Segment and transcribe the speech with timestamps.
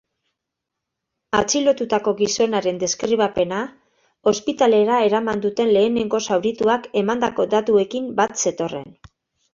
[1.39, 3.59] Atxilotutako gizonaren deskribapena,
[4.33, 8.91] ospitalera eraman duten lehenengo zaurituak emandako datuekin bat zetorren.